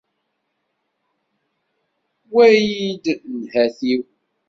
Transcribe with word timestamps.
Wali-d 2.33 3.05
nnhati-w! 3.31 4.01